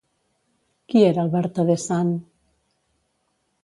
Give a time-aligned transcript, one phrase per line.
[0.93, 2.13] Qui era el vertader sant?